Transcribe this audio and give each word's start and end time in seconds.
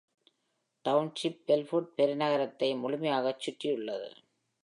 Township 0.85 1.41
Bellwood 1.47 1.91
பெருநகரத்தை 1.97 2.69
முழுமையாகச் 2.79 3.39
சுற்றி 3.39 3.71
உள்ளது. 3.71 4.09